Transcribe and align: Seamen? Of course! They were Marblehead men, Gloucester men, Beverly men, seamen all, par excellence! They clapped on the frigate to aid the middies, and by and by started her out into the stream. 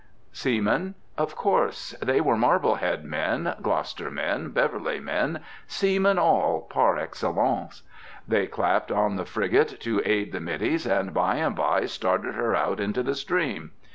Seamen? 0.31 0.95
Of 1.15 1.35
course! 1.35 1.91
They 2.01 2.21
were 2.21 2.35
Marblehead 2.35 3.05
men, 3.05 3.53
Gloucester 3.61 4.09
men, 4.09 4.49
Beverly 4.49 4.99
men, 4.99 5.41
seamen 5.67 6.17
all, 6.17 6.61
par 6.61 6.97
excellence! 6.97 7.83
They 8.27 8.47
clapped 8.47 8.91
on 8.91 9.15
the 9.15 9.25
frigate 9.25 9.79
to 9.81 10.01
aid 10.03 10.31
the 10.31 10.39
middies, 10.41 10.87
and 10.87 11.13
by 11.13 11.35
and 11.35 11.55
by 11.55 11.85
started 11.85 12.33
her 12.33 12.55
out 12.55 12.79
into 12.79 13.03
the 13.03 13.13
stream. 13.13 13.73